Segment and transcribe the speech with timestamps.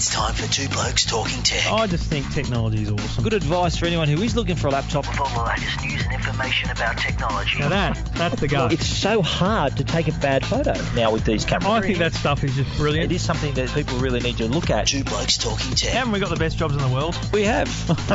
[0.00, 1.70] It's time for Two Blokes Talking Tech.
[1.70, 3.22] I just think technology is awesome.
[3.22, 5.06] Good advice for anyone who is looking for a laptop.
[5.06, 7.58] With all the latest news and information about technology.
[7.58, 8.68] Now that, that's the go.
[8.68, 11.70] It's so hard to take a bad photo now with these cameras.
[11.70, 13.12] I think that stuff is just brilliant.
[13.12, 14.86] It is something that people really need to look at.
[14.86, 15.92] Two Blokes Talking Tech.
[15.92, 17.14] Haven't we got the best jobs in the world?
[17.34, 17.68] We have.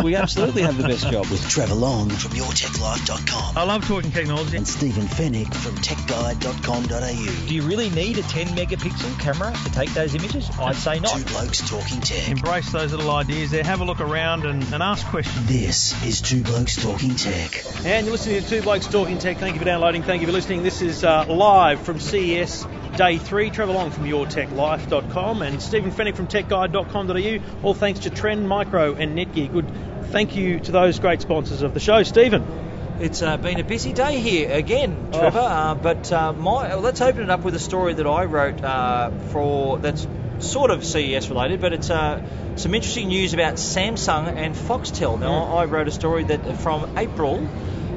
[0.03, 4.57] We absolutely have the best job with Trevor Long from YourTechLife.com I love talking technology.
[4.57, 7.47] and Stephen Fenech from TechGuide.com.au.
[7.47, 10.49] Do you really need a 10 megapixel camera to take those images?
[10.59, 11.15] I'd say not.
[11.15, 12.29] Two Blokes Talking Tech.
[12.29, 13.63] Embrace those little ideas there.
[13.63, 15.45] Have a look around and, and ask questions.
[15.47, 17.63] This is Two Blokes Talking Tech.
[17.85, 19.37] And you're listening to Two Blokes Talking Tech.
[19.37, 20.03] Thank you for downloading.
[20.03, 20.63] Thank you for listening.
[20.63, 23.49] This is uh, live from CES Day 3.
[23.49, 27.63] Trevor Long from YourTechLife.com and Stephen Fenech from TechGuide.com.au.
[27.63, 29.51] All thanks to Trend Micro and Netgear.
[29.51, 29.69] Good
[30.11, 32.03] thank you to those great sponsors of the show.
[32.03, 32.45] Stephen.
[32.97, 35.19] It's uh, been a busy day here again, Oh.
[35.19, 35.39] Trevor.
[35.39, 39.11] Uh, but uh, my, let's open it up with a story that I wrote uh,
[39.33, 40.07] for that's
[40.39, 42.21] sort of CES related, but it's uh,
[42.55, 45.19] some interesting news about Samsung and Foxtel.
[45.19, 45.55] Now, Hmm.
[45.55, 47.47] I wrote a story that from April,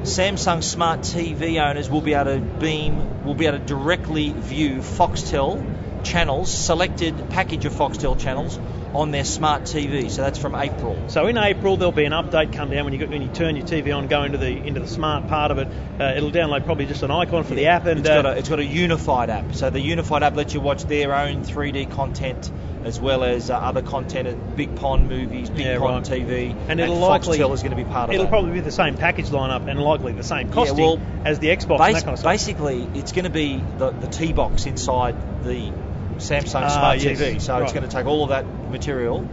[0.03, 4.79] Samsung smart TV owners will be able to beam, will be able to directly view
[4.79, 8.57] Foxtel channels, selected package of Foxtel channels
[8.93, 10.09] on their smart TV.
[10.09, 11.09] So that's from April.
[11.09, 13.65] So in April there'll be an update come down when you when you turn your
[13.65, 15.67] TV on, go into the into the smart part of it.
[15.99, 18.35] Uh, it'll download probably just an icon for the app, and it's got, uh, a,
[18.37, 19.53] it's got a unified app.
[19.53, 22.51] So the unified app lets you watch their own 3D content
[22.83, 26.21] as well as uh, other content, and Big Pond movies, Big Yeah, Pond right.
[26.21, 28.13] TV, and it'll likely Foxtel is going to be part of it.
[28.15, 28.29] It'll that.
[28.31, 31.79] probably be the same package lineup and likely the same costing well, as the Xbox
[31.81, 32.31] and Bas- kind of stuff.
[32.31, 35.73] basically, it's going to be the, the T box inside the
[36.19, 37.19] Samsung Ah, Smart yes.
[37.19, 37.39] TV.
[37.41, 37.63] So Right.
[37.63, 39.25] it's going to take all of that material.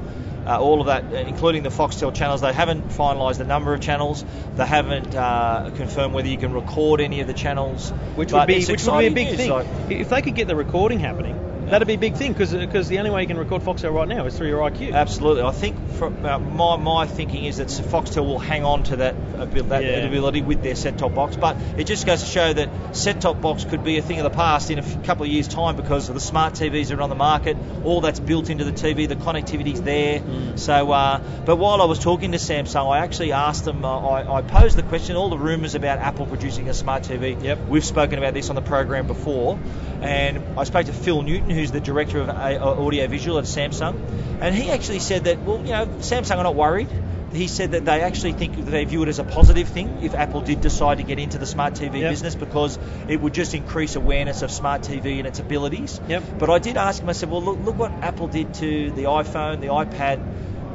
[0.47, 3.81] Uh, all of that, uh, including the Foxtel channels, they haven't finalised the number of
[3.81, 4.25] channels.
[4.57, 7.91] They haven't uh, confirmed whether you can record any of the channels.
[8.15, 9.51] which would be which would be a big news, thing.
[9.51, 11.36] like- if they could get the recording happening,
[11.71, 14.25] that'd be a big thing because the only way you can record Foxtel right now
[14.27, 14.93] is through your IQ.
[14.93, 15.43] Absolutely.
[15.43, 19.15] I think from, uh, my my thinking is that Foxtel will hang on to that,
[19.39, 20.07] abil- that Yeah.
[20.07, 21.37] ability with their set-top box.
[21.37, 24.31] But it just goes to show that set-top box could be a thing of the
[24.37, 27.03] past in a f- couple of years' time because of the smart TVs that are
[27.03, 27.57] on the market.
[27.85, 29.07] All that's built into the TV.
[29.09, 30.21] The connectivity's there.
[30.21, 30.59] Mm.
[30.59, 33.85] So, uh, but while I was talking to Samsung, I actually asked them.
[33.85, 35.17] Uh, I, I posed the question.
[35.17, 37.43] All the rumours about Apple producing a smart TV.
[37.43, 37.67] Yep.
[37.69, 39.59] We've spoken about this on the program before,
[40.03, 43.45] and I spoke to Phil Newton, who's the director of a- uh, audio visual at
[43.45, 43.95] Samsung,
[44.41, 46.89] and he actually said that well, you know, Samsung are not worried.
[47.33, 50.43] He said that they actually think they view it as a positive thing if Apple
[50.43, 52.11] did decide to get into the smart TV Yep.
[52.13, 52.79] business because
[53.09, 56.01] it would just increase awareness of smart TV and its abilities.
[56.09, 56.23] Yep.
[56.39, 57.09] But I did ask him.
[57.09, 60.23] I said, well, look, look what Apple did to the iPhone, the iPad.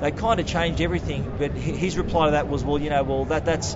[0.02, 1.25] They kind of changed everything.
[1.40, 3.75] But his reply to that was, well, you know, well that that's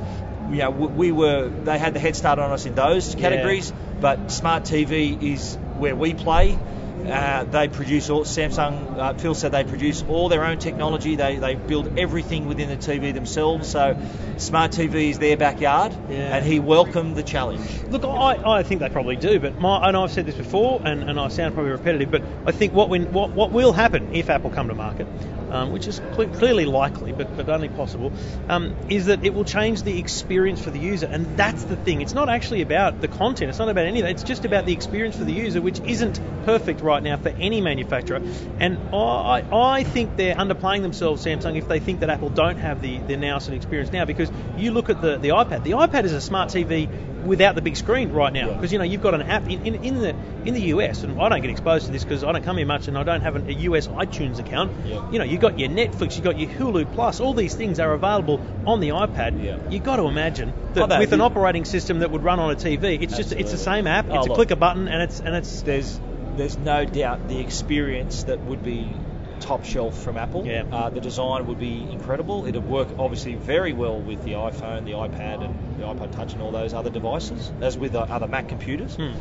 [0.51, 3.73] you know, we we were they had the head start on us in those categories,
[4.01, 6.57] but smart TV is where we play.
[7.05, 8.97] Uh, they produce all Samsung.
[8.97, 11.15] Uh, Phil said they produce all their own technology.
[11.15, 13.69] They they build everything within the TV themselves.
[13.69, 13.95] So
[14.37, 16.35] smart TV is their backyard, Yeah.
[16.37, 17.61] and he welcomed the challenge.
[17.89, 21.03] Look, I, I think they probably do, but my, and I've said this before, and,
[21.03, 24.29] and I sound probably repetitive, but I think what, when, what what will happen if
[24.29, 25.07] Apple come to market,
[25.51, 28.11] um, which is cle clearly likely, but, but only possible,
[28.49, 32.01] um, is that it will change the experience for the user, and that's the thing.
[32.01, 33.49] It's not actually about the content.
[33.49, 34.11] It's not about any of that.
[34.11, 37.61] It's just about the experience for the user, which isn't perfect right now for any
[37.61, 38.21] manufacturer.
[38.59, 42.81] And I, I think they're underplaying themselves, Samsung, if they think that Apple don't have
[42.81, 45.63] the, the and experience now, because you look at the, the iPad.
[45.63, 46.89] The iPad is a smart TV
[47.25, 49.75] without the big screen right now, because you know you've got an app in, in,
[49.83, 50.15] in the
[50.45, 52.65] in the US, and I don't get exposed to this because I don't come here
[52.65, 54.71] much, and I don't have an, a US iTunes account.
[54.85, 55.11] Yeah.
[55.11, 57.93] You know, you've got your Netflix, you've got your Hulu Plus, all these things are
[57.93, 59.43] available on the iPad.
[59.43, 59.57] Yeah.
[59.69, 62.55] You've got to imagine that Oh, with an operating system that would run on a
[62.55, 64.05] TV, it's just it's the same app.
[64.09, 64.35] Oh, It's a look.
[64.35, 65.99] click a button, and it's and it's there's
[66.37, 68.91] there's no doubt the experience that would be
[69.39, 70.45] top shelf from Apple.
[70.45, 70.63] Yeah.
[70.71, 72.45] Uh, the design would be incredible.
[72.45, 76.41] It'd work obviously very well with the iPhone, the iPad, and the iPod Touch, and
[76.41, 78.95] all those other devices, as with the other Mac computers.
[78.95, 79.13] Hmm.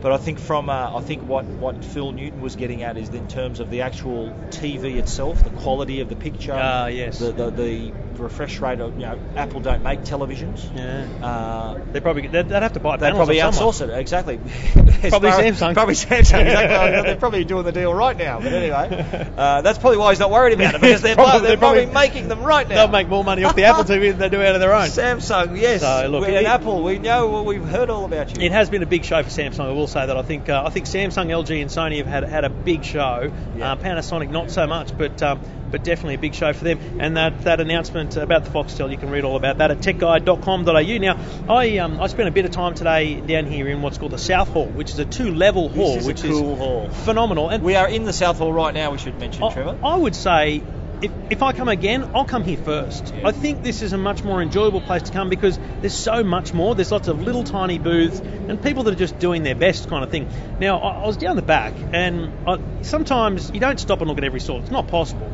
[0.00, 3.10] But I think from uh, I think what, what Phil Newton was getting at is
[3.10, 7.18] in terms of the actual TV itself, the quality of the picture, Ah, yes.
[7.18, 10.64] the, the the refresh rate of you know Apple don't make televisions.
[10.76, 11.06] yeah.
[11.26, 13.74] Uh, They probably they'd, they'd have to buy they probably off someone.
[13.74, 14.38] outsource it exactly.
[15.08, 15.72] Probably Samsung.
[15.74, 16.18] Probably Samsung.
[16.42, 17.02] Exactly.
[17.02, 18.38] they're probably doing the deal right now.
[18.38, 21.56] But anyway, uh, that's probably why he's not worried about it because they're Probably- they're
[21.56, 22.74] probably- probably making them right now.
[22.74, 24.88] They'll make more money off the Apple TV than they do out of their own.
[24.88, 25.80] Samsung, yes.
[25.80, 27.42] So, look, it- Apple, we know.
[27.42, 28.44] We've heard all about you.
[28.44, 29.60] It has been a big show for Samsung.
[29.60, 30.16] I will say that.
[30.16, 33.32] I think uh, I think Samsung, LG, and Sony have had had a big show.
[33.56, 33.72] Yeah.
[33.72, 35.40] Uh, Panasonic not so much, but um,
[35.70, 36.78] but definitely a big show for them.
[37.00, 40.98] And that, that announcement about the Foxtel, you can read all about that at techguide.com.au.
[40.98, 41.18] Now,
[41.48, 44.18] I um, I spent a bit of time today down here in what's called the
[44.18, 46.88] South Hall, which is a two-level hall, is a which cool is hall.
[46.90, 47.48] phenomenal.
[47.48, 48.90] And We are in the South Hall right now.
[48.92, 49.78] We should mention, I, Trevor.
[49.82, 50.62] I would say
[51.02, 53.14] if, if I come again, I'll come here first.
[53.24, 56.52] I think this is a much more enjoyable place to come because there's so much
[56.52, 56.74] more.
[56.74, 60.04] There's lots of little tiny booths and people that are just doing their best kind
[60.04, 60.28] of thing.
[60.60, 64.18] Now, I, I was down the back and I, sometimes you don't stop and look
[64.18, 64.62] at every sort.
[64.62, 65.32] It's not possible.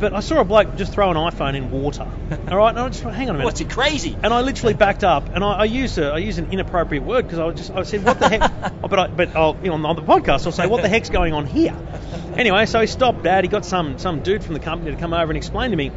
[0.00, 2.02] But I saw a bloke just throw an iPhone in water.
[2.48, 3.44] All right, and I just hang on a minute.
[3.44, 4.16] What's it crazy?
[4.22, 7.22] And I literally backed up, and I, I used a, I used an inappropriate word
[7.26, 8.42] because I was just I said what the heck,
[8.82, 11.10] oh, but I, but I'll, you know, on the podcast I'll say what the heck's
[11.10, 11.76] going on here.
[12.36, 13.44] Anyway, so he stopped Dad.
[13.44, 15.92] He got some some dude from the company to come over and explain to me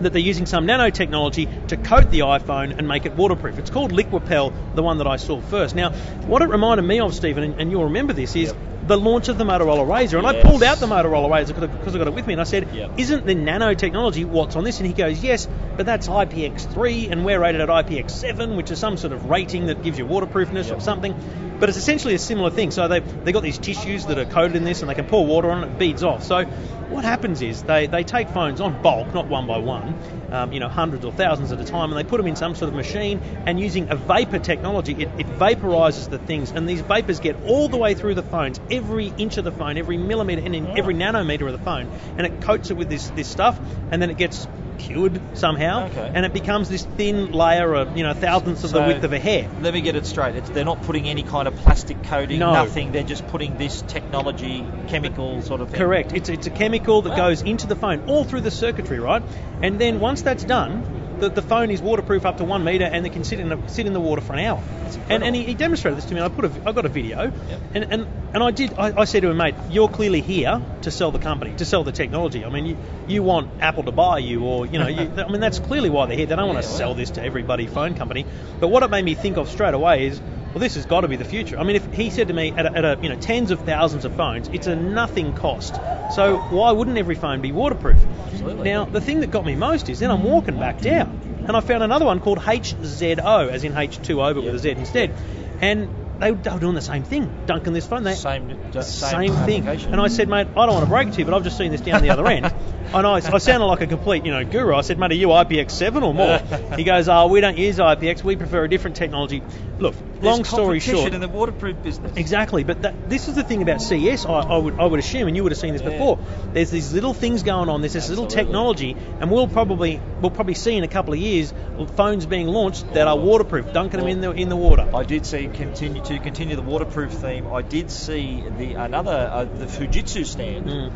[0.00, 3.58] that they're using some nanotechnology to coat the iPhone and make it waterproof.
[3.58, 5.74] It's called Liquipel, the one that I saw first.
[5.74, 5.90] Now,
[6.26, 8.52] what it reminded me of, Stephen, and, and you'll remember this, is
[8.86, 10.18] the launch of the Motorola Razr.
[10.18, 12.44] And I pulled out the Motorola Razr because I got it with me, and I
[12.44, 12.98] said, Yep.
[12.98, 17.40] "Isn't the nanotechnology what's on this?" And he goes, "Yes, but that's IPX3, and we're
[17.40, 21.14] rated at IPX7, which is some sort of rating that gives you waterproofness or something."
[21.60, 22.72] But it's essentially a similar thing.
[22.72, 25.24] So they they got these tissues that are coated in this, and they can pour
[25.24, 26.24] water on it, it beads off.
[26.24, 26.44] So
[26.92, 29.98] what happens is they, they take phones on bulk, not one by one,
[30.30, 32.54] um, you know, hundreds or thousands at a time, and they put them in some
[32.54, 36.82] sort of machine, and using a vapor technology, it, it vaporizes the things, and these
[36.82, 40.42] vapors get all the way through the phones, every inch of the phone, every millimeter,
[40.44, 40.78] and in mm.
[40.78, 43.60] every nanometer of the phone, and it coats it with this this stuff,
[43.90, 44.48] and then it gets
[44.78, 46.10] cured somehow, Okay.
[46.14, 49.18] and it becomes this thin layer of you know thousandths of the width of a
[49.18, 49.48] hair.
[49.60, 50.34] Let me get it straight.
[50.34, 52.52] It's, they're not putting any kind of plastic coating, No.
[52.52, 52.92] nothing.
[52.92, 55.78] They're just putting this technology, chemical sort of thing.
[55.78, 56.12] Correct.
[56.12, 57.28] It's, it's a chemical that Wow.
[57.28, 59.22] goes into the phone, all through the circuitry, right?
[59.60, 60.84] And then once that's done,
[61.22, 63.58] the, the phone is waterproof up to one meter, and it can sit in the,
[63.68, 64.60] sit in the water for an hour.
[65.08, 66.20] And, and he, he demonstrated this to me.
[66.20, 67.60] I put a, I got a video, Yep.
[67.74, 68.74] and, and and I did.
[68.76, 71.84] I, I said to him, mate, you're clearly here to sell the company, to sell
[71.84, 72.44] the technology.
[72.44, 72.76] I mean, you,
[73.06, 76.06] you want Apple to buy you, or you know, you, I mean, that's clearly why
[76.06, 76.26] they're here.
[76.26, 76.78] They don't want to well.
[76.78, 78.26] sell this to everybody phone company.
[78.58, 80.20] But what it made me think of straight away is.
[80.52, 81.58] Well, this has got to be the future.
[81.58, 83.60] I mean, if he said to me at a, at a you know tens of
[83.60, 85.76] thousands of phones, it's a nothing cost.
[86.14, 87.98] So why wouldn't every phone be waterproof?
[88.26, 88.70] Absolutely.
[88.70, 91.60] Now, the thing that got me most is then I'm walking back down, and I
[91.60, 95.14] found another one called HZO, as in H2O, but with a Z instead.
[95.60, 95.88] And
[96.18, 98.02] they, they were doing the same thing, dunking this phone.
[98.04, 99.66] They, Same, same, same, thing.
[99.92, 101.56] And I said, mate, I don't want to break it to you, but I've just
[101.56, 102.52] seen this down the other end.
[102.94, 104.74] I, I sounded like a complete, you know, guru.
[104.74, 106.76] I said, mate, are you IPX7 or more?
[106.76, 108.22] he goes, oh, we don't use IPX.
[108.22, 109.42] We prefer a different technology.
[109.78, 112.16] Look, There's long story short, in the waterproof business.
[112.16, 114.26] Exactly, but that, this is the thing about CES.
[114.26, 115.90] I, I would I would assume, and you would have seen this Yeah.
[115.90, 116.18] before.
[116.52, 117.80] There's these little things going on.
[117.80, 121.52] There's this little technology, and we'll probably we'll probably see in a couple of years
[121.96, 124.88] phones being launched that are waterproof, dunking them in the in the water.
[124.94, 127.48] I did see continue to continue the waterproof theme.
[127.52, 130.92] I did see the another uh, the Fujitsu stand, Mm.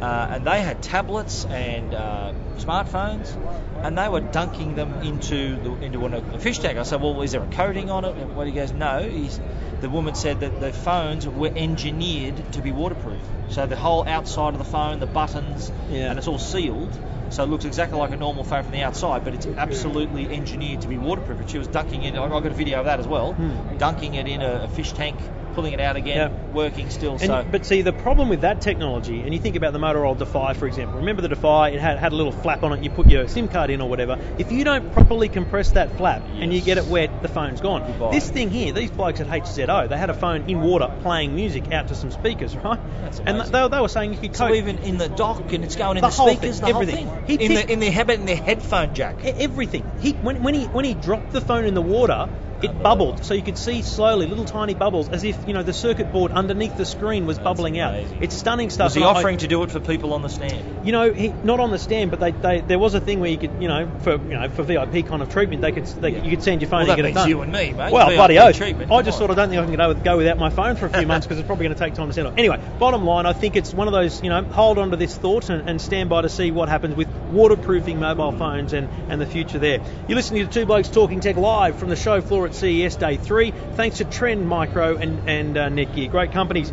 [0.00, 3.34] Uh, and they had tablets and uh, smartphones,
[3.84, 6.78] and they were dunking them into the, into a fish tank.
[6.78, 9.40] I said, "Well, is there a coating on it?" And well, he goes, "No." He's,
[9.80, 13.20] the woman said that the phones were engineered to be waterproof,
[13.50, 16.10] so the whole outside of the phone, the buttons, Yeah.
[16.10, 16.98] and it's all sealed.
[17.28, 20.82] So it looks exactly like a normal phone from the outside, but it's absolutely engineered
[20.82, 21.40] to be waterproof.
[21.40, 22.14] And she was dunking it.
[22.14, 23.32] I got a video of that as well.
[23.32, 23.76] Hmm.
[23.78, 25.16] Dunking it in a, a fish tank,
[25.56, 26.52] pulling it out again, Yeah.
[26.54, 27.12] working still.
[27.12, 30.16] And, so But see, the problem with that technology, and you think about the Motorola
[30.18, 30.98] Defy, for example.
[30.98, 31.70] Remember the Defy?
[31.70, 32.84] It had, had a little flap on it.
[32.84, 34.18] You put your SIM card in or whatever.
[34.38, 37.86] If you don't properly compress that flap and you get it wet, the phone's gone.
[37.86, 38.12] Goodbye.
[38.12, 41.72] This thing here, these blokes at HZO, they had a phone in water playing music
[41.72, 42.78] out to some speakers, right?
[43.00, 45.64] That's and they, they were saying you could So coat even in the dock, and
[45.64, 47.08] it's going in The the, whole speakers, thing, the whole everything.
[47.08, 47.38] thing.
[47.38, 49.24] He in the in the how about in the headphone jack?
[49.24, 49.90] Everything.
[50.00, 52.28] He when, when he when he dropped the phone in the water,
[52.62, 55.72] it bubbled, so you could see slowly little tiny bubbles, as if you know the
[55.72, 57.94] circuit board underneath the screen was bubbling out.
[58.20, 58.86] It's stunning stuff.
[58.86, 60.86] Was he and I- offering to do it for people on the stand?
[60.86, 63.30] You know, he, not on the stand, but they, they there was a thing where
[63.30, 66.10] you could, you know, for you know for VIP kind of treatment, they could they,
[66.10, 66.22] Yeah.
[66.24, 67.28] you could send your phone Well, and that get it done.
[67.28, 67.92] you and me, mate.
[67.92, 68.56] Well, bloody oath.
[68.56, 69.18] treatment, I just on.
[69.18, 71.26] sort of don't think I can go, go without my phone for a few months
[71.26, 72.34] because it's probably going to take time to send off.
[72.36, 75.16] Anyway, bottom line, I think it's one of those, you know, hold on to this
[75.16, 79.20] thought and, and stand by to see what happens with waterproofing mobile phones and, and
[79.20, 79.80] the future there.
[80.08, 83.16] You're listening to Two Blokes Talking Tech live from the show floor at CES Day
[83.16, 86.10] 3, thanks to Trend Micro and, and uh, Netgear.
[86.10, 86.72] Great companies.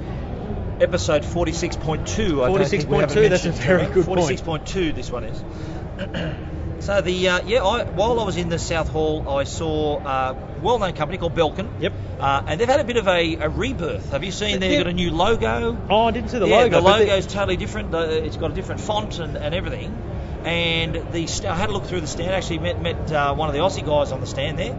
[0.79, 2.43] Episode 46.2.
[2.43, 4.19] I don't think we 46.2, that's a very good point.
[4.21, 6.43] 46.2 this one is.
[6.83, 10.35] so the uh, yeah, I, while I was in the South Hall, I saw a
[10.61, 11.69] well-known company called Belkin.
[11.79, 11.93] Yep.
[12.19, 14.11] Uh, and they've had a bit of a, a rebirth.
[14.11, 14.77] Have you seen they've Yeah.
[14.83, 15.77] got a new logo?
[15.89, 16.81] Oh, I didn't see the yeah, logo.
[16.81, 17.93] the logo's totally different.
[17.93, 19.97] Uh, it's got a different font and, and everything.
[20.45, 22.31] And the st- I had a look through the stand.
[22.31, 24.77] Actually met met uh, one of the Aussie guys on the stand there,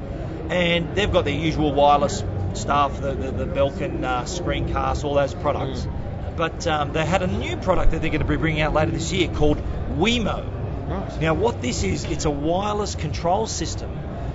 [0.51, 5.35] and they've got their usual wireless stuff, the the, the Belkin uh, screencast, all those
[5.35, 5.81] products.
[5.87, 6.37] Mm.
[6.37, 8.91] But um, they had a new product that they're going to be bringing out later
[8.91, 9.59] this year called
[9.97, 10.51] Wemo.
[10.87, 11.21] Right.
[11.21, 13.91] Now, what this is, it's a wireless control system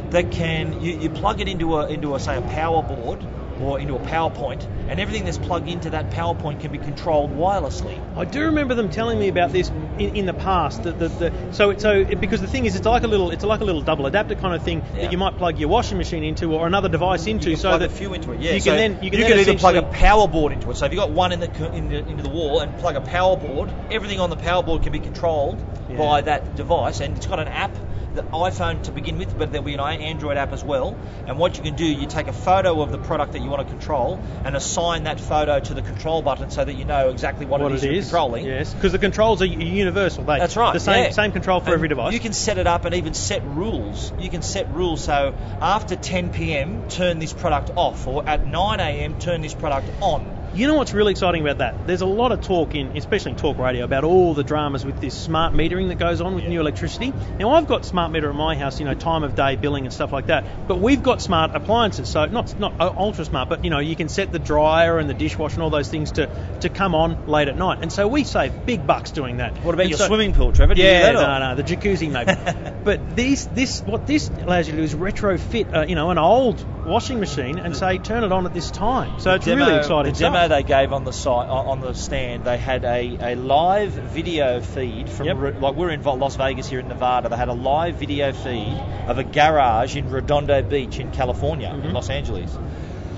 [0.09, 3.23] that can you, you plug it into a into a say a power board
[3.61, 7.99] or into a PowerPoint, and everything that's plugged into that PowerPoint can be controlled wirelessly.
[8.17, 10.83] I do remember them telling me about this in, in the past.
[10.83, 13.31] That the, the, so it, so it, because the thing is, it's like a little
[13.31, 15.03] it's like a little double adapter kind of thing Yeah.
[15.03, 17.69] that you might plug your washing machine into or another device into, You can so
[17.69, 18.39] plug that a few into it.
[18.41, 20.77] Yeah, you so can then you can, then either plug a power board into it.
[20.77, 23.01] So if you've got one in the in the, into the wall and plug a
[23.01, 25.97] power board, everything on the power board can be controlled Yeah.
[25.97, 27.75] by that device, and it's got an app.
[28.15, 30.97] The iPhone to begin with, but there'll be an Android app as well.
[31.27, 33.67] And what you can do, you take a photo of the product that you want
[33.67, 37.45] to control and assign that photo to the control button so that you know exactly
[37.45, 38.45] what, what it is it you're controlling.
[38.45, 40.23] Yes, because the controls are universal.
[40.23, 40.73] They, That's right.
[40.73, 41.11] The same yeah.
[41.11, 42.13] same control for And every device.
[42.13, 44.11] You can set it up and even set rules.
[44.19, 45.03] You can set rules.
[45.03, 49.89] So after 10 p.m., turn this product off, or at 9 a.m., turn this product
[50.01, 50.38] on.
[50.51, 51.85] You know what's really exciting about that?
[51.85, 54.99] There's a lot of talk in, especially in talk radio, about all the dramas with
[54.99, 57.13] this smart metering that goes on with new electricity.
[57.37, 59.93] Now I've got smart meter at my house, you know, time of day billing and
[59.93, 60.47] stuff like that.
[60.67, 64.09] But we've got smart appliances, so not not ultra smart, but you know, you can
[64.09, 66.27] set the dryer and the dishwasher and all those things to
[66.61, 67.79] to come on late at night.
[67.83, 69.55] And so we save big bucks doing that.
[69.63, 70.73] What about And your so- swimming pool, Trevor?
[70.73, 72.33] Do Yeah, or- no, no, the jacuzzi maybe.
[72.83, 76.17] but these, this, what this allows you to do is retrofit, uh, you know, an
[76.17, 79.19] old washing machine and say turn it on at this time.
[79.19, 80.13] So it's demo, really exciting.
[80.13, 80.57] The demo stuff.
[80.57, 85.09] they gave on the site on the stand, they had a, a live video feed
[85.09, 85.61] from Yep.
[85.61, 87.29] Like we're in Las Vegas here in Nevada.
[87.29, 88.77] They had a live video feed
[89.07, 91.93] of a garage in Redondo Beach in California, in Mhm.
[91.93, 92.57] Los Angeles,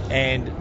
[0.09, 0.51] and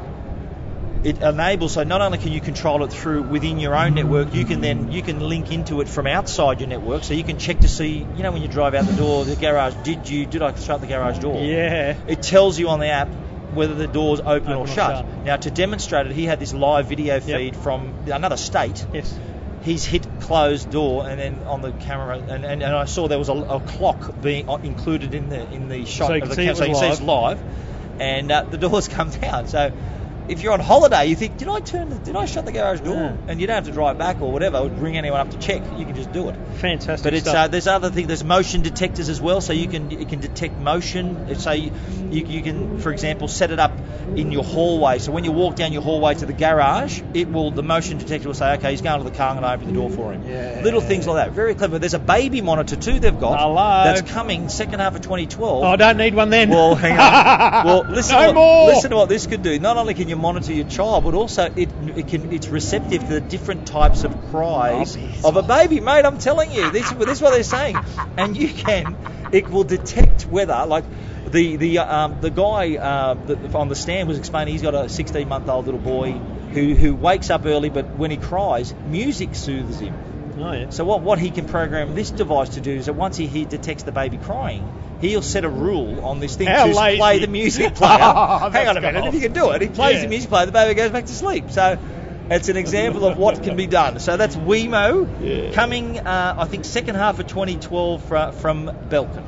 [1.03, 4.45] it enables so not only can you control it through within your own network, you
[4.45, 7.61] can then you can link into it from outside your network, so you can check
[7.61, 10.43] to see you know when you drive out the door the garage did you did
[10.43, 11.43] I shut the garage door?
[11.43, 11.97] Yeah.
[12.07, 13.09] It tells you on the app
[13.55, 14.97] whether the door's open, Open or, or shut.
[15.05, 15.25] shut.
[15.25, 18.85] Now, to demonstrate it, he had this live video feed from another state.
[18.93, 19.19] Yes.
[19.63, 23.19] He's hit closed door, and then on the camera, and, and, and I saw there
[23.19, 26.35] was a, a clock being uh, included in the in the shot So of the
[26.35, 27.43] camera, it so you can see it's live,
[27.99, 29.49] and uh, the doors come down.
[29.49, 29.73] So.
[30.31, 31.91] If you're on holiday, you think, did I turn?
[31.91, 32.95] The, did I shut the garage door?
[32.95, 33.17] Yeah.
[33.27, 35.63] And you don't have to drive back or whatever, or ring anyone up to check.
[35.77, 36.37] You can just do it.
[36.59, 38.07] Fantastic But it's uh, there's other things.
[38.07, 41.35] There's motion detectors as well, so you can it can detect motion.
[41.39, 41.73] So you,
[42.11, 43.73] you, you can, for example, set it up
[44.15, 44.99] in your hallway.
[44.99, 48.29] So when you walk down your hallway to the garage, it will the motion detector
[48.29, 49.91] will say, okay, he's going to the car, and I'm going to open the door
[49.91, 50.29] for him.
[50.29, 50.61] Yeah.
[50.63, 51.79] Little things like that, very clever.
[51.79, 53.01] There's a baby monitor too.
[53.01, 53.85] They've got Hello.
[53.85, 55.65] that's coming second half of 2012.
[55.65, 56.51] oh, I don't need one then.
[56.51, 57.41] Well, hang on.
[57.71, 58.67] Well, listen, no to what, more.
[58.69, 59.59] listen to what this could do.
[59.59, 63.09] Not only can you monitor your child, but also it, it can it's receptive to
[63.09, 65.25] the different types of cries Obvious.
[65.25, 66.05] of a baby, mate.
[66.05, 67.79] I'm telling you, this, this is what they're saying,
[68.17, 68.97] and you can
[69.33, 70.85] it will detect whether like.
[71.21, 74.89] The the um, the guy uh, that on the stand was explaining he's got a
[74.89, 79.35] 16 month old little boy who who wakes up early, but when he cries, music
[79.35, 79.95] soothes him.
[80.39, 80.71] Oh, yeah.
[80.71, 83.45] So what, what he can program this device to do is that once he, he
[83.45, 84.67] detects the baby crying,
[85.01, 86.99] he'll set a rule on this thing How to lazy.
[86.99, 87.99] play the music player.
[88.01, 89.09] Oh, Hang on a minute, golf.
[89.09, 90.03] if he can do it, he plays Yeah.
[90.03, 91.51] the music player, the baby goes back to sleep.
[91.51, 91.79] So
[92.31, 93.99] it's an example of what can be done.
[94.01, 95.53] So that's Wemo Yeah.
[95.53, 99.25] coming, uh, I think, second half of 2012 fr- from Belkin.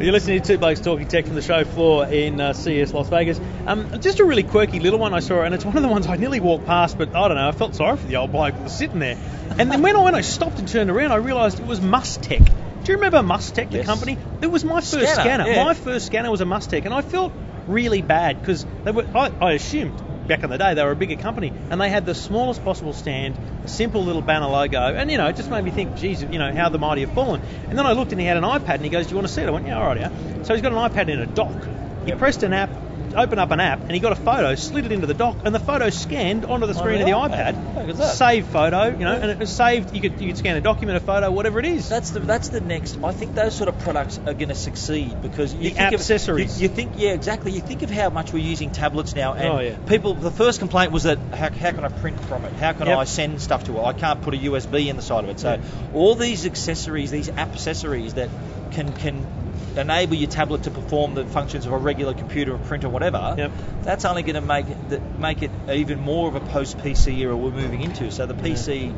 [0.00, 3.08] You're listening to Two Blokes Talking Tech from the show floor in uh, CS Las
[3.08, 3.38] Vegas.
[3.66, 6.06] Um, just a really quirky little one I saw, and it's one of the ones
[6.08, 8.54] I nearly walked past, but I don't know, I felt sorry for the old bloke
[8.54, 9.16] that was sitting there.
[9.58, 12.50] And then when I, when I stopped and turned around, I realised it was Mustek.
[12.84, 13.86] Do you remember Mustek, the Yes.
[13.86, 14.18] company?
[14.40, 15.46] It was my first Scanner, scanner.
[15.48, 15.64] yeah.
[15.64, 17.32] My first scanner was a Mustek, and I felt
[17.68, 19.06] really bad because they were.
[19.14, 19.92] I, I assumed
[20.26, 22.92] back in the day they were a bigger company, and they had the smallest possible
[22.92, 26.22] stand, a simple little banner logo, and you know it just made me think, geez,
[26.22, 27.40] you know how the mighty have fallen.
[27.68, 29.28] And then I looked and he had an iPad, and he goes, "Do you want
[29.28, 30.10] to see it?" I went, "Yeah, all right, yeah."
[30.42, 31.54] So he's got an iPad in a dock.
[32.04, 32.70] He pressed an app.
[33.14, 35.54] Opened up an app and he got a photo, slid it into the dock, and
[35.54, 37.74] the photo scanned onto the screen of the oh, iPad.
[37.74, 38.02] iPad.
[38.14, 39.94] Save photo, you know, and it was saved.
[39.94, 41.88] You could you could scan a document, a photo, whatever it is.
[41.88, 42.98] That's the that's the next.
[43.02, 46.00] I think those sort of products are going to succeed because you The think of
[46.00, 46.60] accessories.
[46.60, 47.52] You, you think yeah exactly.
[47.52, 49.76] You think of how much we're using tablets now, and Oh, yeah.
[49.86, 50.14] people.
[50.14, 52.52] The first complaint was that how, how can I print from it?
[52.54, 52.98] How can Yep.
[52.98, 53.82] I send stuff to it?
[53.82, 55.40] I can't put a USB in the side of it.
[55.40, 55.60] So Yeah.
[55.94, 58.30] all these accessories, these app accessories that
[58.70, 59.26] can can
[59.76, 63.34] enable your tablet to perform the functions of a regular computer or printer, whatever.
[63.36, 63.52] Yep.
[63.82, 67.36] That's only going to make that make it even more of a post PC era
[67.36, 68.10] we're moving into.
[68.10, 68.94] So the PC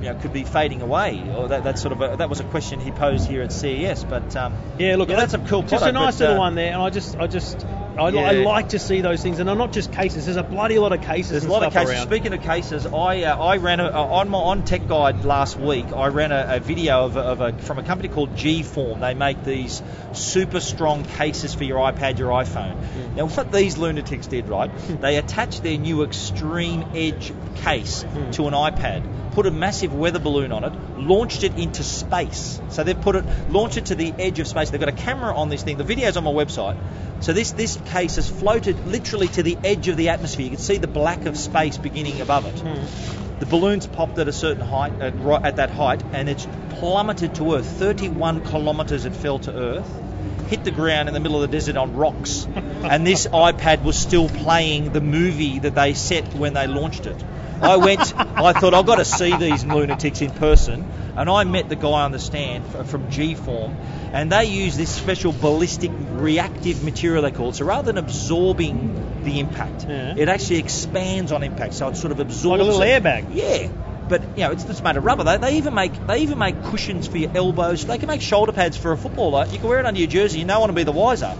[0.00, 2.44] you know, could be fading away, or that, that's sort of a, that was a
[2.44, 4.04] question he posed here at CES.
[4.04, 6.54] But um, Yeah, look, yeah, that's a cool Just a nice but, little uh, one
[6.54, 7.66] there, and I just, I just,
[7.98, 8.20] I, Yeah.
[8.20, 10.24] I like to see those things, and they're not just cases.
[10.26, 11.30] There's a bloody lot of cases.
[11.32, 11.90] There's a lot of cases.
[11.90, 12.06] around.
[12.06, 15.86] Speaking of cases, I uh, I ran a, on my on Tech Guide last week.
[15.92, 19.00] I ran a, a video of, a, of a from a company called G-Form.
[19.00, 22.74] They make these super strong cases for your iPad, your iPhone.
[22.74, 23.16] Hmm.
[23.16, 24.70] Now, what these lunatics did, right?
[25.00, 28.30] they attached their new Extreme Edge case Hmm.
[28.32, 29.02] to an iPad.
[29.28, 32.60] Put a massive weather balloon on it, launched it into space.
[32.70, 34.70] So they've put it, launched it to the edge of space.
[34.70, 35.76] They've got a camera on this thing.
[35.76, 36.76] The video's on my website.
[37.20, 40.44] So this this case has floated literally to the edge of the atmosphere.
[40.44, 42.58] You can see the black of space beginning above it.
[42.60, 43.18] Hmm.
[43.40, 47.36] The balloon's popped at a certain height, at, right at that height, and it's plummeted
[47.36, 47.66] to Earth.
[47.66, 50.07] 31 kilometres it fell to Earth,
[50.48, 52.46] hit the ground in the middle of the desert on rocks,
[52.82, 57.16] and this iPad was still playing the movie that they set when they launched it.
[57.60, 60.86] I went, I thought, I've got to see these lunatics in person,
[61.16, 63.76] and I met the guy on the stand from G-Form,
[64.12, 67.56] and they use this special ballistic reactive material they call it.
[67.56, 70.14] So rather than absorbing the impact, Yeah.
[70.16, 73.02] it actually expands on impact, so it sort of absorbs Like a little it.
[73.02, 73.24] airbag.
[73.34, 73.68] Yeah,
[74.08, 75.24] but you know it's, just made of rubber.
[75.24, 77.84] They, they even make they even make cushions for your elbows.
[77.84, 79.46] They can make shoulder pads for a footballer.
[79.50, 80.40] You can wear it under your jersey.
[80.40, 81.36] and no one will be the wiser.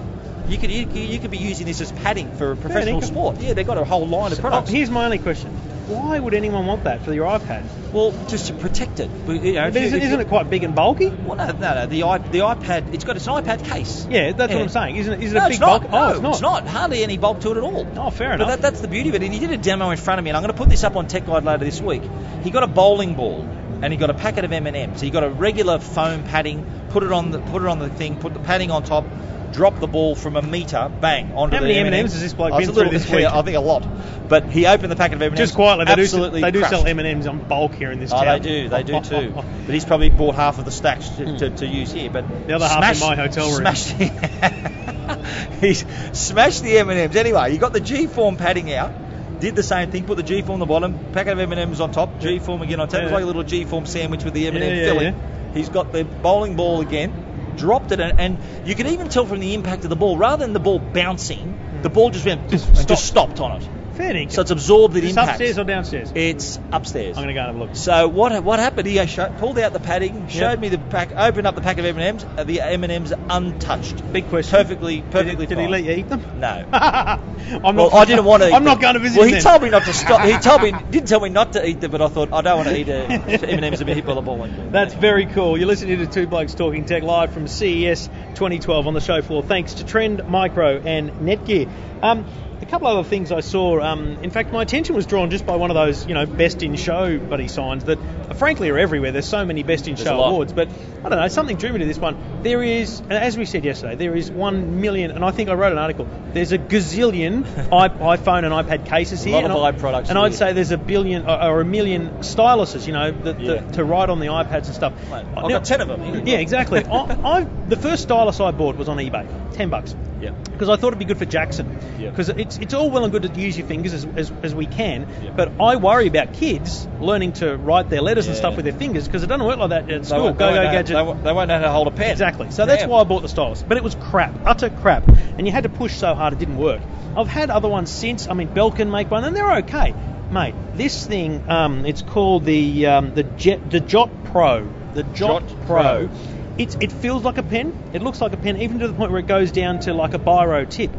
[0.48, 3.04] You could you, could- you could be using this as padding for a professional dinkum.
[3.06, 3.40] sport.
[3.40, 4.70] Yeah, they've got a whole line of Oh, products.
[4.70, 5.54] here's my only question:
[5.88, 7.64] Why would anyone want that for your iPad?
[7.92, 9.10] well, just to protect it.
[9.26, 11.08] But, you know, but isn't, isn't it quite big and bulky?
[11.08, 11.86] Well, no, no, no.
[11.86, 14.06] The, i the iPad, it's got it's iPad case.
[14.10, 14.56] Yeah, that's Yeah.
[14.58, 14.96] what I'm saying.
[14.96, 15.22] Isn't it?
[15.22, 15.82] Is it no, a big bulk?
[15.84, 16.32] No, oh, it's not.
[16.32, 16.66] It's not.
[16.66, 17.86] Hardly any bulk to it at all.
[17.96, 18.48] Oh, fair But enough.
[18.48, 19.22] that, that's the beauty of it.
[19.22, 20.84] And he did a demo in front of me, and I'm going to put this
[20.84, 22.02] up on Tech Guide later this week.
[22.42, 23.40] He got a bowling ball,
[23.80, 25.00] and he got a packet of M&Ms.
[25.00, 28.16] He got a regular foam padding, put it on the put it on the thing,
[28.16, 29.06] put the padding on top,
[29.52, 31.94] drop the ball from a meter, bang onto How the many M&Ms.
[31.98, 33.26] M&Ms has this bloke it's been a little through this bit- week?
[33.26, 33.86] I think a lot.
[34.28, 35.38] But he opened the packet of M&Ms.
[35.38, 36.86] Just quietly, they do, absolutely they do sell.
[36.86, 38.40] M&Ms on bulk here in this Oh, town.
[38.42, 39.32] they do, they do too.
[39.68, 42.10] But he's probably bought half of the stacks to, to, to use here.
[42.10, 42.46] But.
[42.46, 43.56] The other half in smashed- my hotel room.
[43.60, 47.16] Smashed the, he's smashed the M and M's.
[47.16, 48.92] Anyway, you got the G form padding out.
[49.40, 50.04] Did the same thing.
[50.04, 50.98] Put the G form on the bottom.
[51.12, 52.20] Packet of M and M's on top.
[52.20, 53.02] G form again on top.
[53.02, 53.14] It's Yeah.
[53.14, 55.14] like a little G form sandwich with the M and M Yeah, yeah, filling.
[55.14, 55.54] yeah.
[55.54, 57.12] He's got the bowling ball again.
[57.58, 60.16] Dropped it, and, and you could even tell from the impact of the ball.
[60.16, 62.88] Rather than the ball bouncing, the ball just went Just stopped.
[62.88, 63.68] just stopped on it.
[63.98, 64.30] Fair.
[64.30, 65.30] So it's absorbed the impact.
[65.32, 66.12] upstairs or downstairs?
[66.14, 67.16] It's upstairs.
[67.18, 67.76] I'm going to go and have a look.
[67.76, 68.86] So what what happened?
[68.86, 70.58] He sho pulled out the padding, showed Yep.
[70.60, 72.46] me the pack, opened up the pack of M and M's.
[72.46, 74.56] The M and M's untouched, Big question.
[74.56, 76.22] perfectly Did perfectly he, did he let you eat them?
[76.40, 76.64] No.
[76.72, 78.48] I'm Well, not, I didn't want to.
[78.50, 79.42] Eat I'm not going to visit Well, he then.
[79.42, 80.20] told me not to stop.
[80.22, 82.56] He told me didn't tell me not to eat them, but I thought I don't
[82.58, 84.46] want to eat a M and M's and be hit by the ball.
[84.70, 85.58] That's very cool.
[85.58, 89.42] You're listening to Two Blokes Talking Tech live from CES 2012 on the show floor.
[89.42, 91.68] Thanks to Trend Micro and Netgear.
[92.02, 93.80] Um, a couple other things I saw.
[93.80, 96.62] Um, in fact, my attention was drawn just by one of those, you know, best
[96.62, 99.10] in show buddy signs that, uh, frankly, are everywhere.
[99.12, 100.68] There's so many best in There's show awards, but
[101.04, 101.28] I don't know.
[101.28, 102.42] Something drew me to this one.
[102.42, 105.54] There is, and as we said yesterday, there is one million, and I think I
[105.54, 106.06] wrote an article.
[106.32, 109.34] There's a gazillion iPhone and iPad cases here.
[109.34, 109.50] lot of
[109.84, 113.10] and I- And I'd say there's a billion or, or a million styluses, you know,
[113.10, 113.60] that, Yeah.
[113.72, 114.92] to write on the iPads and stuff.
[115.10, 116.02] Mate, I've got ten of them.
[116.02, 116.22] Here.
[116.26, 116.84] yeah, exactly.
[116.84, 120.30] I, I, the first stylus I bought was on eBay, ten bucks, Yeah.
[120.30, 121.78] because I thought it'd be good for Jackson.
[121.98, 122.10] Yeah.
[122.10, 124.66] Because it's it's all well and good to use your fingers as, as, as we
[124.66, 125.30] can, Yeah.
[125.30, 129.06] but I worry about kids learning to write their letters and stuff with their fingers
[129.06, 130.32] because it doesn't work like that at school.
[130.32, 130.96] Go go gadget.
[130.96, 132.10] They, won't- they won't know how to hold a pen.
[132.10, 132.50] Exactly.
[132.50, 133.62] So that's why I bought the stylus.
[133.62, 136.58] But it was crap, utter crap, and you had to push so hard it didn't
[136.58, 136.80] work.
[137.16, 138.28] I've had other ones since.
[138.28, 139.94] I mean, Belkin make one, and they're okay,
[140.30, 140.54] mate.
[140.74, 144.68] This thing, um, it's called the um, the Jet the Jot Pro.
[144.94, 146.06] The Jot, Jot Pro.
[146.06, 146.10] Pro.
[146.58, 147.72] It's, it feels like a pen.
[147.92, 150.14] It looks like a pen, even to the point where it goes down to like
[150.14, 150.90] a biro tip.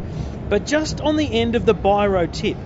[0.50, 2.58] But just on the end of the biro tip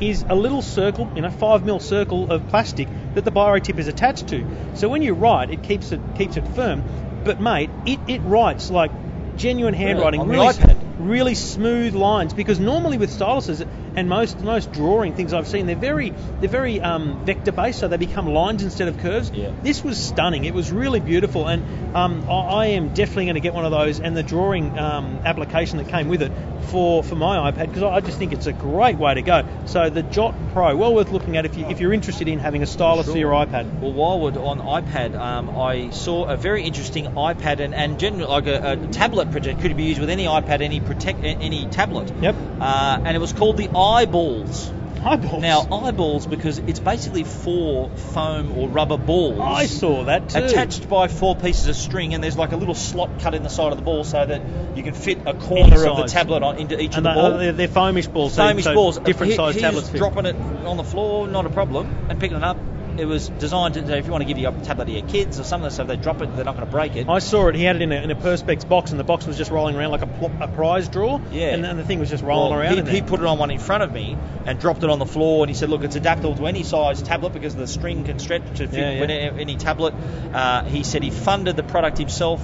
[0.00, 3.78] is a little circle, you know, five mil circle of plastic that the biro tip
[3.78, 4.44] is attached to.
[4.74, 6.82] So when you write, it keeps it keeps it firm.
[7.24, 8.90] But mate, it, it writes like
[9.36, 10.81] genuine handwriting, On the iPad?
[11.08, 12.34] Really smooth lines.
[12.34, 16.10] Because normally with styluses and most most drawing things I've seen, they're very
[16.40, 19.30] they're very um, vector based, so they become lines instead of curves.
[19.30, 19.52] Yeah.
[19.62, 20.44] This was stunning.
[20.44, 23.70] It was really beautiful, and um, I, I am definitely going to get one of
[23.70, 26.32] those and the drawing um, application that came with it
[26.72, 29.46] for, for my iPad because I, I just think it's a great way to go.
[29.66, 32.62] So the Jot Pro, well worth looking at if you if you're interested in having
[32.62, 33.80] a stylus for your iPad.
[33.80, 38.26] Well, while we're on iPad, um, I saw a very interesting iPad and, and generally
[38.26, 42.12] like a, a tablet project could be used with any iPad, any protect, any tablet.
[42.20, 42.36] Yep.
[42.60, 44.72] Uh, and it was called the iBallz.
[45.02, 45.40] iBallz.
[45.40, 49.40] Now, eyeballs because it's basically four foam or rubber balls.
[49.40, 50.38] I saw that too.
[50.38, 53.48] Attached by four pieces of string, and there's like a little slot cut in the
[53.48, 56.58] side of the ball so that you can fit a corner of the tablet on,
[56.58, 57.38] into each and of the they, ball.
[57.38, 58.36] they're, they're foamish balls.
[58.36, 59.90] Foamish so balls, different He- size tablets.
[59.90, 62.56] dropping it on the floor, not a problem, and picking it up.
[62.98, 65.44] It was designed to, if you want to give your tablet to your kids or
[65.44, 67.08] something, so if they drop it, they're not going to break it.
[67.08, 67.54] I saw it.
[67.54, 69.76] He had it in a, in a perspex box, and the box was just rolling
[69.76, 71.20] around like a, pl- a prize drawer.
[71.30, 71.54] Yeah.
[71.54, 72.88] And, then the thing was just rolling Well, around.
[72.88, 75.06] He, he put it on one in front of me and dropped it on the
[75.06, 78.18] floor, and he said, "Look, it's adaptable to any size tablet because the string can
[78.18, 79.02] stretch to fit Yeah, yeah.
[79.02, 82.40] any, any tablet." Uh, he said he funded the product himself.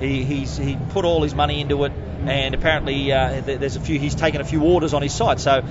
[0.00, 1.92] He, he's he put all his money into it,
[2.26, 3.98] and apparently uh, there's a few.
[4.00, 5.38] He's taken a few orders on his site.
[5.38, 5.62] So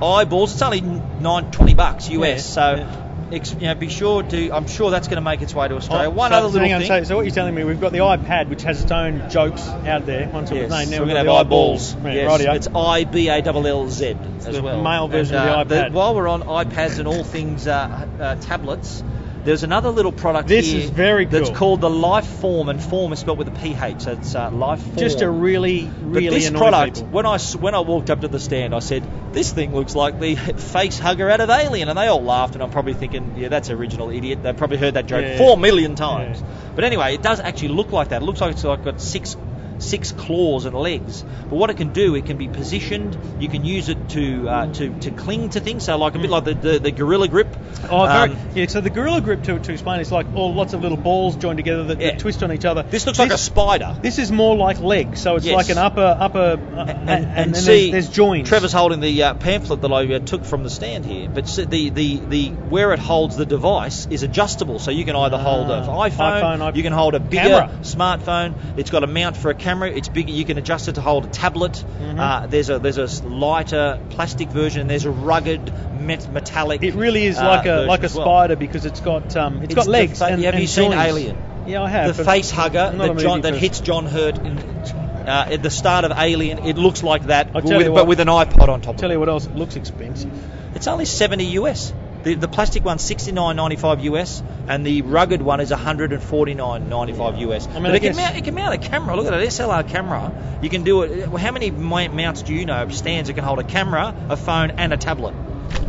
[0.00, 2.28] iBallz, it's only nine twenty bucks US.
[2.28, 3.09] Yeah, so yeah.
[3.32, 4.50] You know, be sure to.
[4.50, 6.08] I'm sure that's going to make its way to Australia.
[6.08, 6.86] Oh, One so, other little thing.
[6.86, 9.66] So, so what you're telling me, we've got the iPad, which has its own jokes
[9.68, 10.28] out there.
[10.28, 11.94] Once Yes, named, now so we're going to have the eyeballs.
[11.94, 12.54] Right, yes, rightio.
[12.56, 14.82] it's I B A L L Z as the well.
[14.82, 15.92] male version And, of the uh, iPad.
[15.92, 19.02] while we're on iPads and all things uh, uh, tablets,
[19.44, 23.12] there's another little product This here is very that's called the Life Form, and Form
[23.12, 24.96] is spelled with a PH, so it's uh, Life Form.
[24.96, 27.26] Just a really, But really this annoying product, people.
[27.26, 30.34] I when I walked up to the stand, I said, "This thing looks like the
[30.74, 32.54] face hugger out of Alien," and they all laughed.
[32.54, 35.38] And I'm probably thinking, "Yeah, that's original, idiot." They probably heard that joke Yeah.
[35.38, 36.40] four million times.
[36.40, 36.72] Yeah.
[36.74, 38.22] But anyway, it does actually look like that.
[38.22, 39.36] It looks like it's like got six
[39.80, 41.22] six claws and legs.
[41.22, 43.16] But what it can do, it can be positioned.
[43.40, 45.84] You can use it to uh, to to cling to things.
[45.84, 47.48] So like a bit like the the, the gorilla grip.
[47.90, 48.66] Oh, very, Um, yeah.
[48.66, 51.56] So the gorilla grip, to, to explain, is like all lots of little balls joined
[51.56, 52.10] together that, Yeah.
[52.10, 52.82] that twist on each other.
[52.82, 53.96] this looks like a spider.
[54.02, 55.54] This is more like legs, so it's Yes.
[55.56, 56.38] like an upper upper,
[56.76, 58.48] uh, and, and, and, then see, there's, there's joins.
[58.48, 61.64] Trevor's holding the uh, pamphlet that I uh, took from the stand here, but see,
[61.64, 65.70] the, the, the where it holds the device is adjustable, so you can either hold
[65.70, 67.78] an Ah, iPhone, iPhone, iP- you can hold a bigger Camera.
[67.82, 68.54] smartphone.
[68.78, 69.69] It's got a mount for a camera.
[69.86, 70.30] It's bigger.
[70.30, 71.72] You can adjust it to hold a tablet.
[71.72, 72.20] Mm-hmm.
[72.20, 74.86] Uh, there's a there's a lighter plastic version.
[74.86, 76.82] There's a rugged met- metallic.
[76.82, 78.26] It really is uh, like a like a as well.
[78.26, 80.18] spider because it's got um, it's It's got legs.
[80.18, 81.06] fa- and, have and you seen joints.
[81.06, 81.36] Alien?
[81.66, 82.16] Yeah, I have.
[82.16, 85.62] the face hugger I'm not a that, John, that hits John Hurt in, uh, at
[85.62, 86.58] the start of Alien.
[86.66, 88.94] It looks like that, with, you but with an iPod on top.
[88.94, 90.32] of Tell you what else, it looks expensive.
[90.74, 91.92] It's only 70 US.
[92.22, 97.66] The, the plastic one's 69.95 US, and the rugged one is 149.95 US.
[97.66, 99.16] I mean, but I it can mount it can mount a camera.
[99.16, 100.32] Look at it, SLR camera.
[100.62, 101.28] You can do it.
[101.28, 104.72] How many mounts do you know of stands that can hold a camera, a phone,
[104.72, 105.34] and a tablet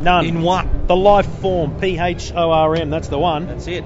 [0.01, 0.25] None.
[0.25, 0.87] in one?
[0.87, 2.89] The life form, P H O R M.
[2.89, 3.47] That's the one.
[3.47, 3.83] That's it.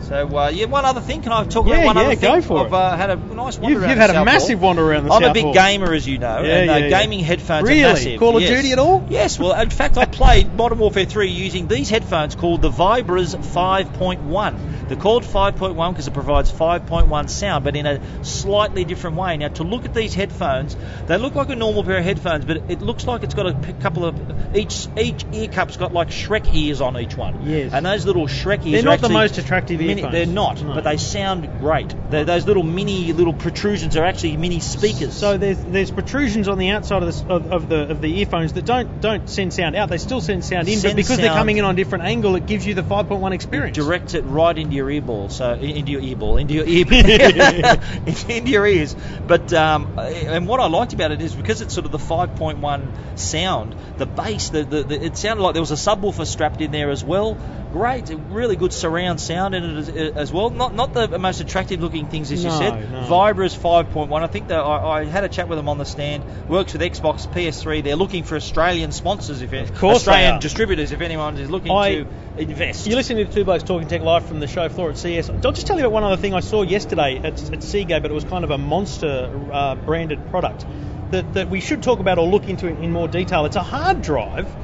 [0.00, 1.22] So uh, yeah, one other thing.
[1.22, 2.42] Can I talk Yeah, about one yeah, other go thing?
[2.42, 2.72] for I've it.
[2.72, 4.68] uh, had a nice wander You've, around you've had a massive Hall.
[4.68, 5.54] wander around the I'm South a big Hall.
[5.54, 7.84] gamer, as you know, Yeah, and uh, gaming headphones Really?
[7.84, 8.18] are massive.
[8.20, 8.50] Call of yes.
[8.50, 9.06] Duty at all?
[9.10, 9.38] Yes.
[9.38, 14.88] Well, in fact, I played Modern Warfare 3 using these headphones called the Vibras 5.1.
[14.88, 19.36] They're called 5.1 because it provides 5.1 sound, but in a slightly different way.
[19.36, 22.58] Now, to look at these headphones, they look like a normal pair of headphones, but
[22.70, 26.54] it looks like it's got a couple of each each ear cup's got like Shrek
[26.54, 27.46] ears on each one.
[27.46, 27.72] Yes.
[27.72, 30.74] And those little Shrek ears They're are not the most attractive mini- They're not, No.
[30.74, 31.94] but they sound great.
[32.10, 35.14] They're, those little mini little protrusions are actually mini speakers.
[35.14, 38.52] So there's there's protrusions on the outside of the of, of the of the earphones
[38.54, 39.88] that don't don't send sound out.
[39.88, 42.36] They still send sound in, but Send because they're coming in on a different angle,
[42.36, 43.76] it gives you the 5.1 experience.
[43.76, 46.86] directs it right into your earball, so into your earball, into your ear,
[48.06, 48.94] into your ears.
[49.26, 53.18] But um, and what I liked about it is because it's sort of the 5.1
[53.18, 56.70] sound, the bass, the, the, the it sounded like there was a subwoofer strapped in
[56.70, 57.36] there as well.
[57.72, 60.50] Great, really good surround sound in it as, as well.
[60.50, 62.90] Not not the most attractive looking things as you said.
[62.90, 63.06] no.
[63.08, 64.22] Vibras 5.1.
[64.22, 66.24] I think that I, I had a chat with them on the stand.
[66.48, 67.82] Works with Xbox, PS3.
[67.82, 71.94] They're looking for Australian sponsors, if of course Australian distributors, if anyone is looking I-
[71.94, 72.06] to
[72.38, 72.86] invest.
[72.86, 75.30] You're listening to Two Blokes Talking Tech live from the show floor at CS.
[75.30, 78.10] I'll just tell you about one other thing I saw yesterday at, at Seagate, but
[78.10, 80.66] it was kind of a monster uh, branded product
[81.10, 83.44] that, that we should talk about or look into in more detail.
[83.46, 84.54] It's a hard drive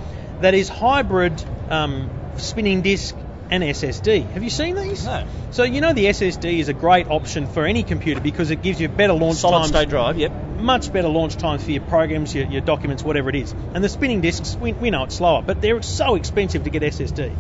[0.40, 3.14] that is hybrid um, spinning disk
[3.52, 4.30] and SSD.
[4.30, 5.04] Have you seen these?
[5.04, 5.26] No.
[5.50, 8.80] So you know the SSD is a great option for any computer because it gives
[8.80, 10.32] you better launch Solid times state drive, yep.
[10.58, 13.52] much better launch times for your programs, your, your documents, whatever it is.
[13.74, 16.82] And the spinning disks, we, we know it's slower, but they're so expensive to get
[16.82, 17.36] SSD.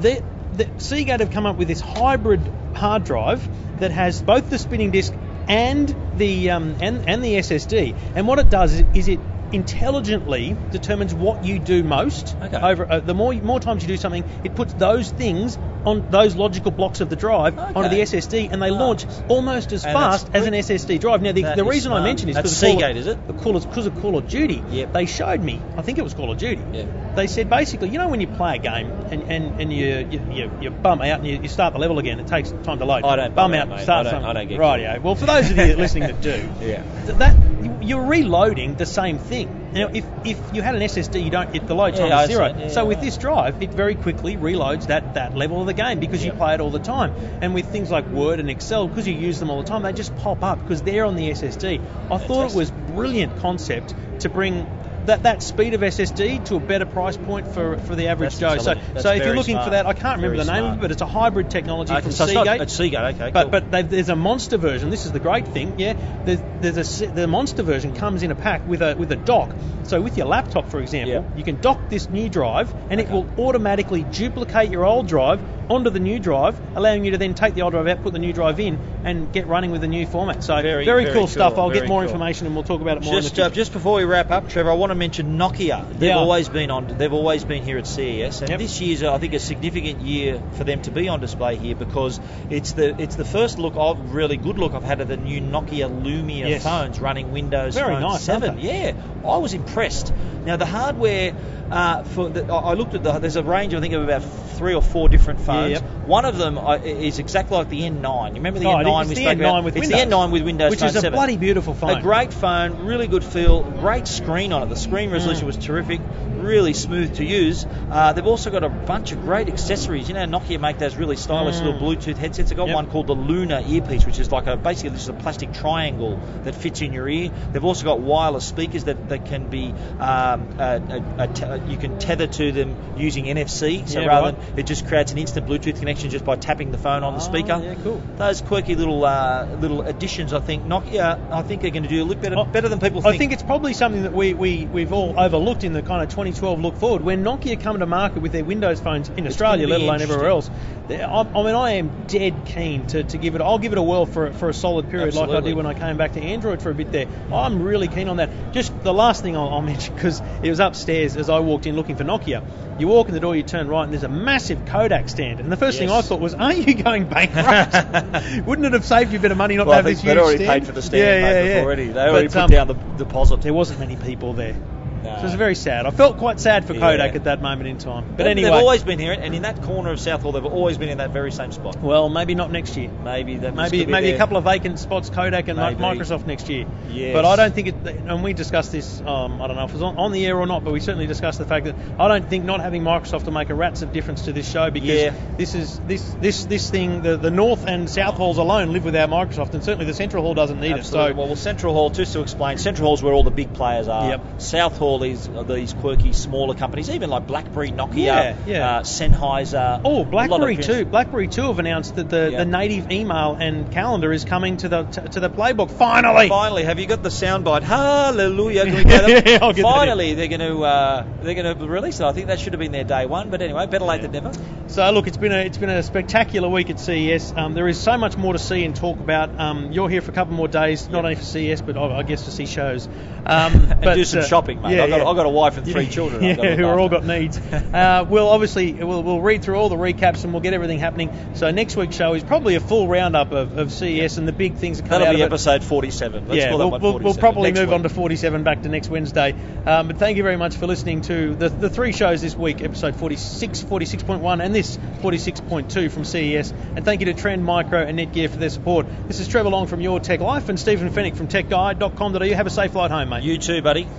[0.00, 2.40] The, the Seagate have come up with this hybrid
[2.74, 5.14] hard drive that has both the spinning disk
[5.46, 7.94] and the um, and, and the SSD.
[8.16, 9.20] And what it does is, is it
[9.52, 12.36] intelligently determines what you do most.
[12.40, 12.56] Okay.
[12.56, 16.34] Over uh, the more more times you do something, it puts those things on those
[16.34, 18.74] logical blocks of the drive onto the SSD, and they Ah.
[18.78, 21.20] launch almost as And fast as an SSD drive.
[21.22, 22.04] Now the, the reason I smart.
[22.04, 23.26] mention is because of Seagate, is it?
[23.26, 24.62] the Call of, because of Call of Duty.
[24.70, 24.92] Yep.
[24.94, 25.60] They showed me.
[25.76, 26.62] I think it was Call of Duty.
[26.72, 27.16] Yep.
[27.16, 30.20] They said basically, you know, when you play a game and, and, and you, you,
[30.32, 32.84] you you bum out and you, you start the level again, it takes time to
[32.86, 33.04] load.
[33.04, 34.30] I don't bum bum out, start I don't- something.
[34.30, 34.80] I don't get right.
[34.80, 34.98] Yeah.
[34.98, 36.82] Well, for those of you listening that do, Yeah.
[37.06, 37.36] th- that
[37.84, 39.70] you're reloading the same thing.
[39.72, 41.54] Now, if, if you had an SSD, you don't.
[41.54, 42.46] If the load time Yeah, is zero.
[42.46, 45.74] Yeah, so yeah, with this drive, it very quickly reloads that, that level of the
[45.74, 47.12] game because you play it all the time.
[47.40, 49.92] And with things like Word and Excel, because you use them all the time, they
[49.92, 51.80] just pop up because they're on the SSD.
[52.10, 54.66] I thought it was brilliant concept to bring.
[55.06, 58.56] That, that speed of SSD to a better price point for, for the average Joe.
[58.56, 58.72] So.
[58.72, 59.66] That's so if you're looking smart.
[59.66, 61.92] for that, I can't remember Very the name of it, but it's a hybrid technology
[61.92, 62.46] Okay, from so it's Seagate.
[62.46, 63.30] not, it's Seagate, okay.
[63.30, 63.60] But cool.
[63.68, 64.88] but there's a monster version.
[64.88, 65.74] This is the great thing.
[65.78, 65.92] Yeah,
[66.24, 69.50] there's, the, the, the monster version comes in a pack with a with a dock.
[69.84, 71.22] So with your laptop, for example, Yeah.
[71.36, 75.88] you can dock this new drive, and it will automatically duplicate your old drive onto
[75.90, 78.32] the new drive, allowing you to then take the old drive out, put the new
[78.34, 80.42] drive in, and get running with the new format.
[80.44, 81.56] So Very- very, very cool stuff.
[81.58, 82.08] I'll get more cool.
[82.10, 83.14] information, and we'll talk about it more.
[83.14, 85.86] Just uh, just before we wrap up, Trevor, I want to mention Nokia.
[85.98, 86.16] They've Yeah.
[86.18, 86.86] always been on.
[86.98, 88.58] They've always been here at CES, and Yep.
[88.58, 92.20] this year's I think a significant year for them to be on display here because
[92.50, 95.40] it's the it's the first look of really good look I've had of the new
[95.42, 96.62] Nokia Lumia Yes.
[96.64, 98.56] phones running Windows Very Phone nice, aren't 7.
[98.56, 98.62] they?
[98.62, 98.92] Yeah,
[99.24, 100.12] I was impressed.
[100.44, 101.34] Now the hardware.
[101.70, 103.18] Uh, for the, I I looked at the.
[103.18, 104.22] There's a range I think of about
[104.56, 105.72] three or four different phones.
[105.72, 105.82] yep.
[106.06, 108.28] One of them uh, is exactly like the N9.
[108.30, 109.64] You remember the Oh, N9 is we the spoke N9 about?
[109.64, 111.16] with it's Windows, the N9 with Windows which Phone is a 7.
[111.16, 111.90] bloody beautiful phone.
[111.98, 114.68] A great phone, really good feel, great screen on it.
[114.68, 115.46] The screen resolution Mm.
[115.46, 116.00] was terrific,
[116.36, 117.66] really smooth to use.
[117.90, 120.08] Uh, they've also got a bunch of great accessories.
[120.08, 121.64] You know, Nokia make those really stylish Mm.
[121.64, 122.50] little Bluetooth headsets.
[122.50, 122.74] They've got Yep.
[122.74, 126.20] one called the Luna earpiece, which is like a basically this is a plastic triangle
[126.44, 127.30] that fits in your ear.
[127.52, 130.82] They've also got wireless speakers that, that can be um, a,
[131.18, 133.88] a, a te- you can tether to them using NFC.
[133.88, 134.50] So Yeah, rather right.
[134.50, 137.20] than it just creates an instant Bluetooth connection just by tapping the phone on the
[137.20, 137.60] Oh, speaker.
[137.62, 138.02] yeah, cool.
[138.16, 142.02] Those quirky little uh, little additions, I think Nokia, I think are going to do
[142.02, 143.14] a little better, Oh, better than people think.
[143.14, 143.32] I think.
[143.32, 146.76] it's probably something that we, we, we've all overlooked in the kind of 2012 look
[146.76, 147.02] forward.
[147.02, 150.28] When Nokia come to market with their Windows phones in It's Australia, let alone everywhere
[150.28, 150.50] else,
[150.88, 153.40] I, I mean, I am dead keen to, to give it.
[153.40, 155.74] I'll give it a whirl for, for a solid period, like I did when I
[155.74, 157.06] came back to Android for a bit there.
[157.32, 158.52] I'm really keen on that.
[158.52, 161.76] Just the last thing I'll, I'll mention, because it was upstairs as I walked in
[161.76, 162.44] looking for Nokia.
[162.78, 165.38] You walk in the door, you turn right, and there's a massive Kodak stand.
[165.40, 168.46] And the first thing I thought was, aren't you going bankrupt?
[168.46, 170.12] Wouldn't it have saved you a bit of money not well, to have this they'd
[170.12, 171.60] huge already paid for the stand Yeah, yeah, yeah.
[171.62, 171.88] already.
[171.88, 173.42] They already But, put um, down the deposit.
[173.42, 174.56] there wasn't many people there.
[175.04, 175.10] No.
[175.16, 175.86] So it was very sad.
[175.86, 176.80] I felt quite sad for Yeah.
[176.80, 178.04] Kodak at that moment in time.
[178.08, 180.44] But They've- anyway, they've always been here, and in that corner of South Hall, they've
[180.44, 181.76] always been in that very same spot.
[181.82, 182.88] well, maybe not next year.
[183.04, 185.80] Maybe that Maybe maybe a couple of vacant spots, Kodak and Maybe.
[185.82, 186.64] Microsoft next year.
[186.90, 187.12] Yes.
[187.14, 187.74] But I don't think it.
[188.06, 189.00] And we discussed this.
[189.06, 190.80] Um, I don't know if it was on, on the air or not, but we
[190.80, 193.82] certainly discussed the fact that I don't think not having Microsoft will make a rats
[193.82, 195.12] of difference to this show because Yeah.
[195.36, 197.02] this is this this this thing.
[197.02, 200.34] The, the North and South halls alone live without Microsoft, and certainly the Central Hall
[200.34, 201.10] doesn't need Absolutely.
[201.10, 201.14] it.
[201.14, 203.88] So well, well, Central Hall, just to explain, Central Hall's where all the big players
[203.88, 204.08] are.
[204.10, 204.20] Yep.
[204.38, 208.76] South Hall is are these quirky, smaller companies, even like BlackBerry, Nokia, Yeah, yeah.
[208.78, 209.80] Uh, Sennheiser.
[209.84, 210.84] Oh, a lot of BlackBerry too.
[210.84, 212.38] BlackBerry too have announced that the, Yeah.
[212.38, 215.70] the native email and calendar is coming to the to, to the playbook.
[215.70, 216.28] Finally.
[216.28, 217.62] Finally, have you got the soundbite?
[217.62, 218.64] Hallelujah!
[218.64, 219.04] Can we get?
[219.26, 219.62] Yeah, I'll get.
[219.62, 222.04] Finally, they're going to uh, they're going to release it.
[222.04, 224.32] I think that should have been their day one, but anyway, better late than never.
[224.66, 227.32] So look, it's been a it's been a spectacular week at CES.
[227.36, 229.38] Um, there is so much more to see and talk about.
[229.38, 232.24] Um, you're here for a couple more days, not only for CES, but I guess
[232.24, 232.88] to see shows.
[233.26, 234.76] Um, And but, do some uh, shopping, mate.
[234.76, 235.06] yeah, I've got-.
[235.10, 237.38] I've got a wife and three children Yeah, who are all got needs.
[237.52, 241.10] uh, we'll obviously we'll, we'll read through all the recaps and we'll get everything happening.
[241.34, 244.56] So next week's show is probably a full roundup of, of CES and the big
[244.56, 245.32] things that come That'll out be of it.
[245.32, 246.28] episode 47.
[246.28, 247.74] Let's yeah, call we'll, one we'll, we'll probably Next move week.
[247.74, 249.34] on to 47 back to next Wednesday.
[249.66, 252.62] Um, but thank you very much for listening to the, the three shows this week
[252.62, 256.52] episode 46, 46.1, and this 46.2 from CES.
[256.76, 258.86] And thank you to Trend Micro and Netgear for their support.
[259.08, 262.34] This is Trevor Long from Your Tech Life and Stephen Fenech from TechGuide.com.au.
[262.34, 263.22] Have a safe flight home, mate.
[263.22, 263.86] You too, buddy.